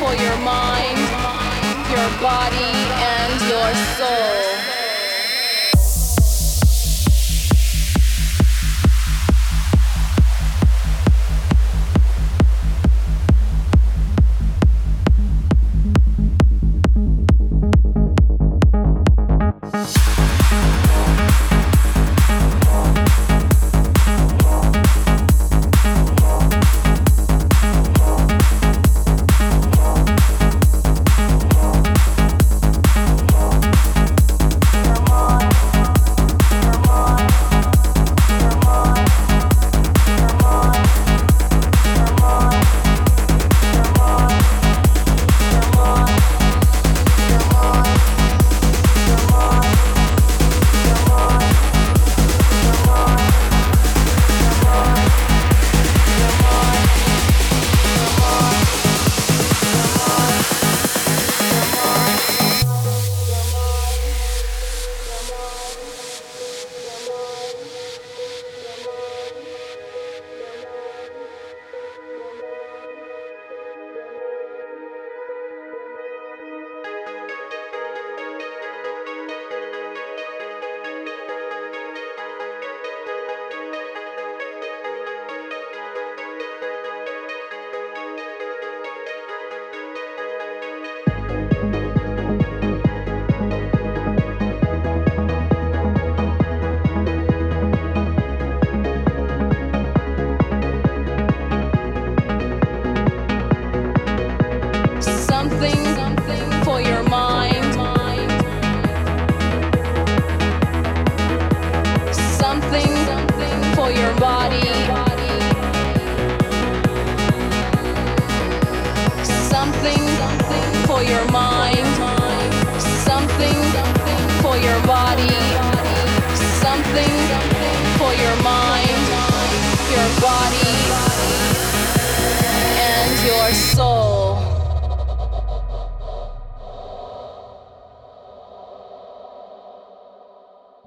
[0.00, 0.98] for your mind,
[1.90, 2.72] your body,
[3.12, 4.35] and your soul.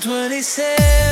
[0.00, 0.78] Twenty-six.
[0.78, 1.07] 27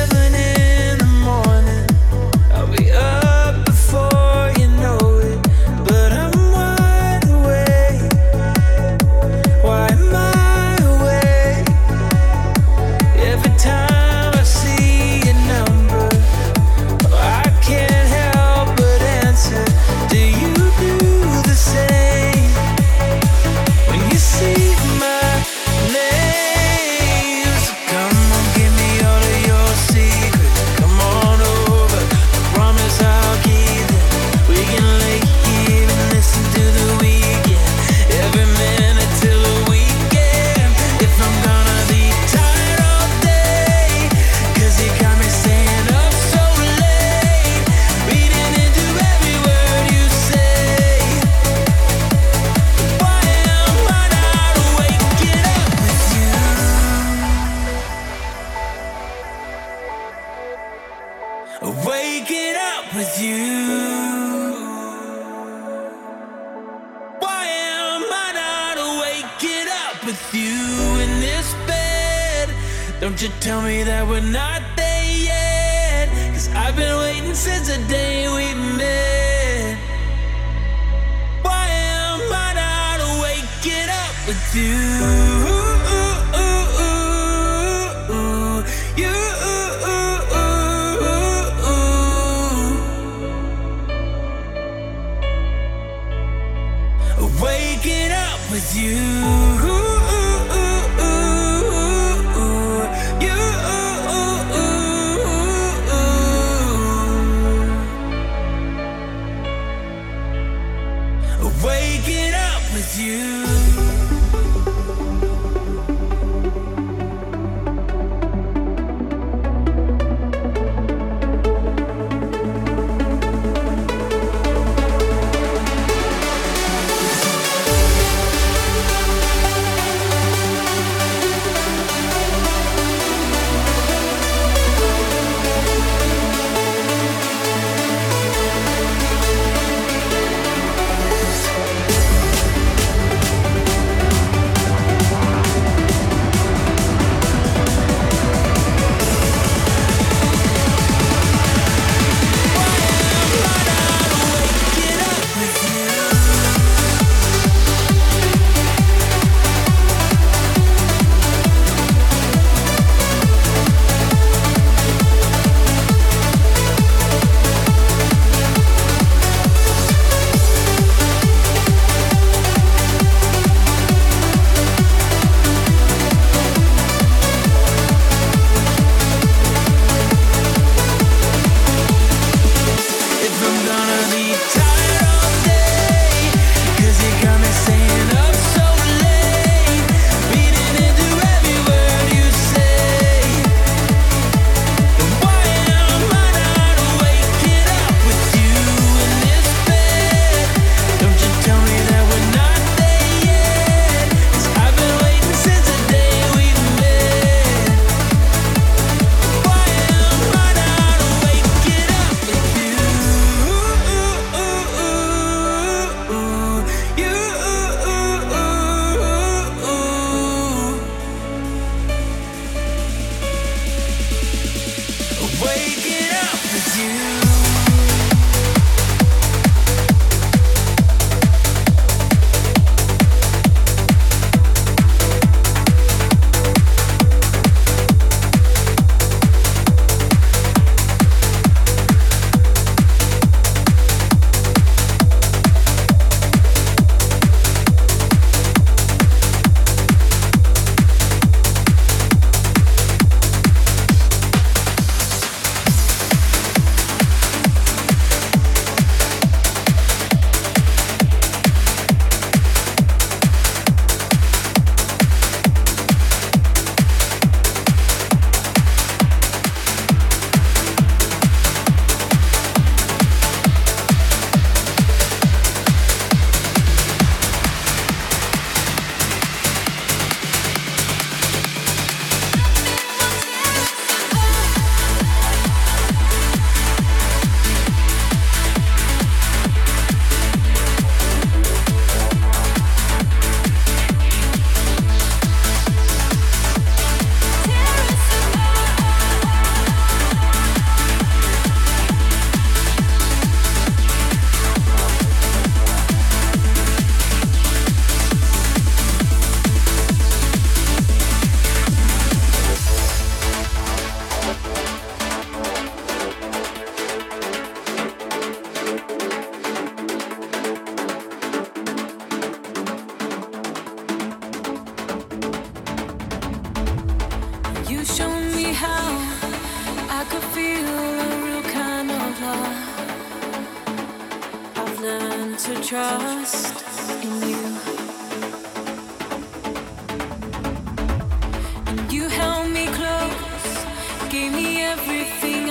[111.63, 113.86] Waking up with you.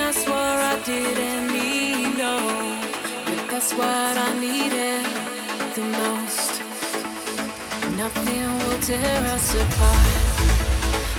[0.08, 2.16] I swore I didn't need.
[2.16, 2.38] No,
[3.26, 5.02] but that's what I needed
[5.74, 6.52] the most.
[7.96, 10.06] Nothing will tear us apart.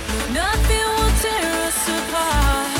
[0.08, 2.72] No, nothing will tear us apart.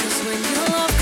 [0.00, 0.99] Cause when your love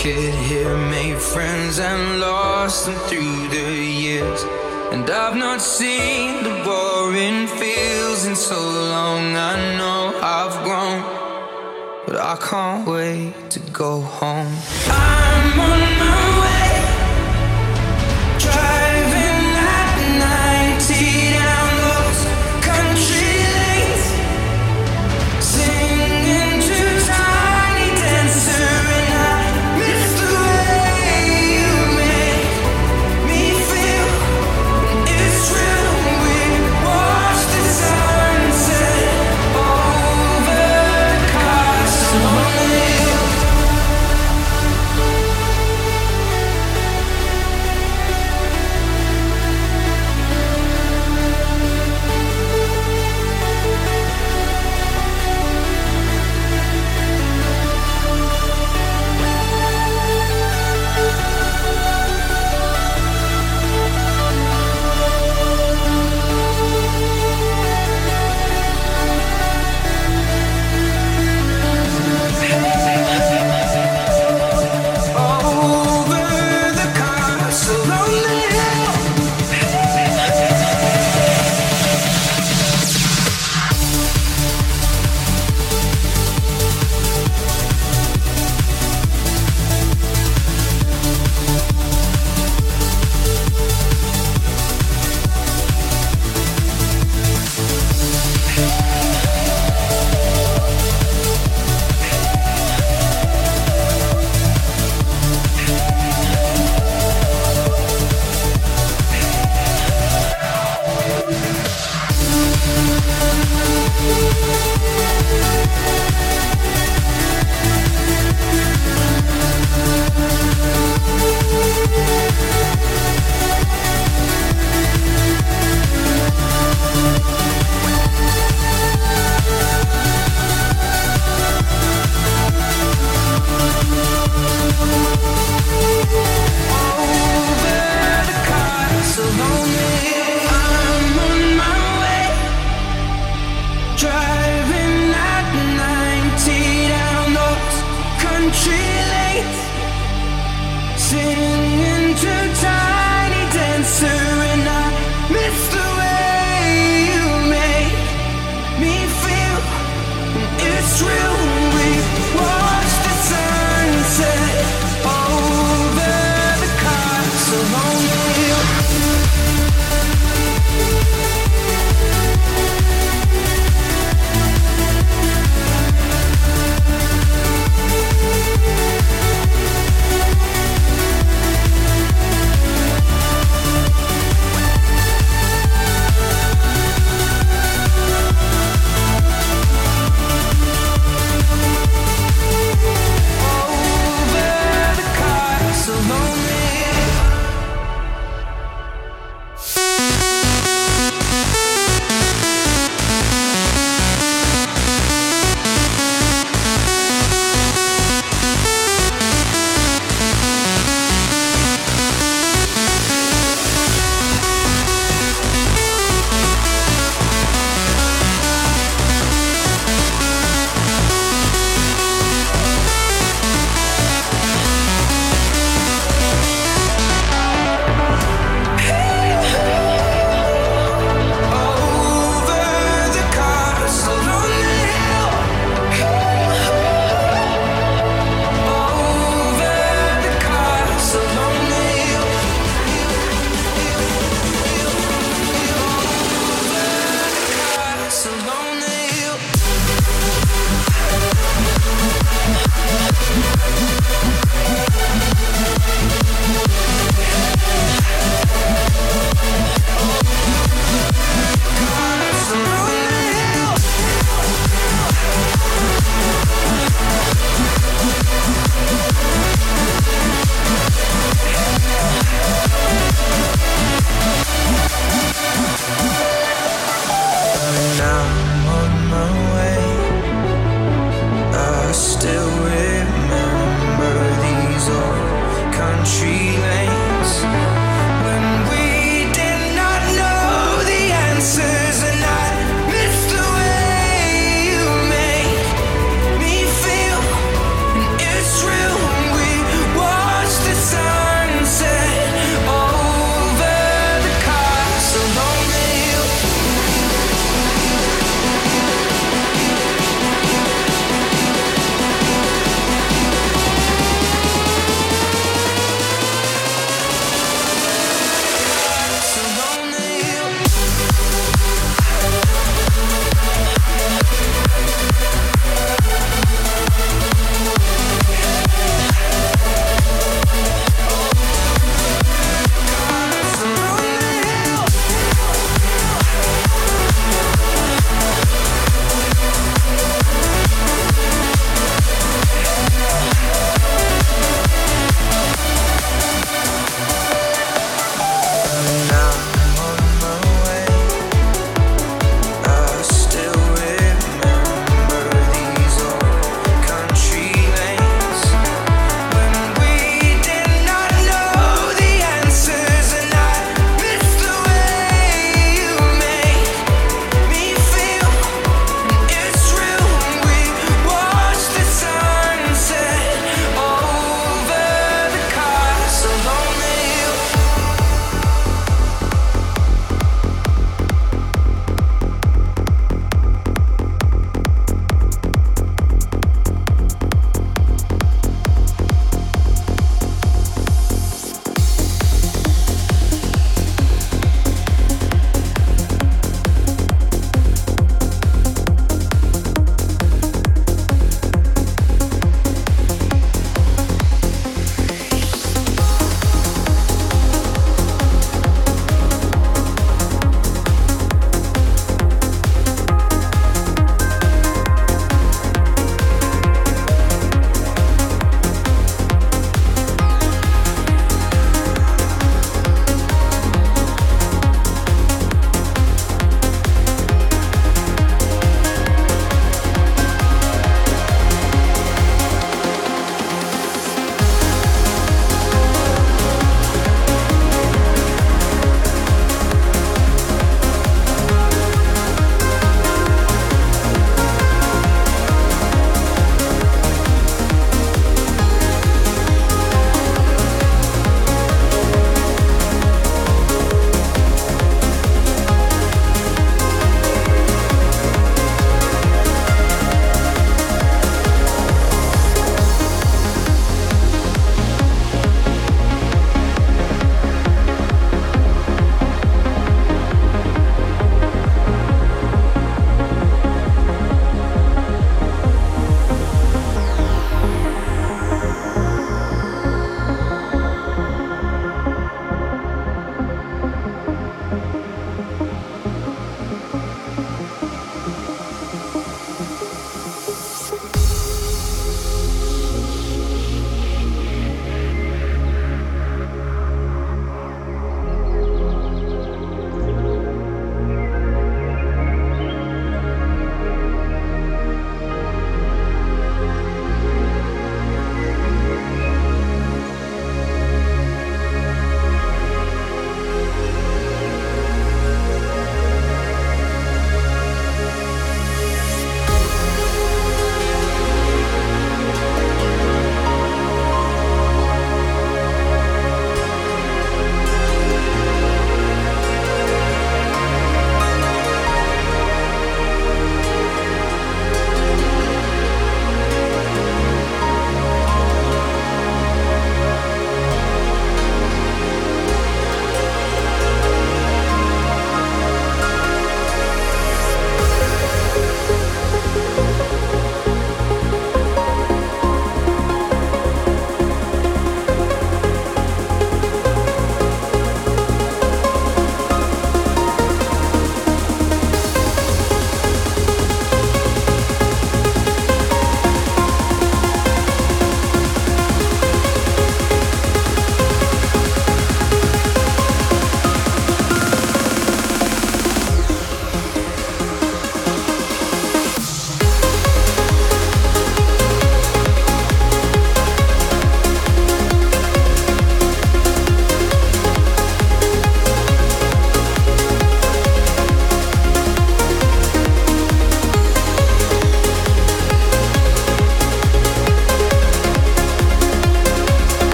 [0.00, 4.42] kid here made friends and lost them through the years.
[4.92, 8.58] And I've not seen the boring fields in so
[8.94, 9.36] long.
[9.36, 11.00] I know I've grown,
[12.06, 14.56] but I can't wait to go home.
[14.88, 15.99] I'm on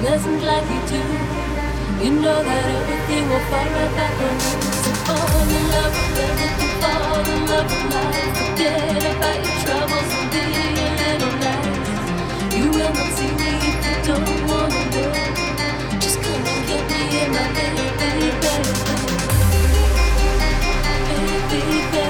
[0.00, 1.02] unpleasant like you do.
[2.02, 4.56] You know that everything will fall right back on you.
[4.80, 8.32] So fall in love with everything, fall in love with life.
[8.40, 12.56] Forget about your troubles and be a little nice.
[12.56, 15.12] You will not see me if you don't wanna know.
[16.00, 18.28] Just come and get me in my baby, baby,
[21.50, 22.09] baby, baby.